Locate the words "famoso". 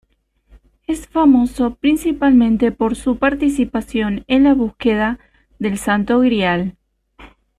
1.07-1.75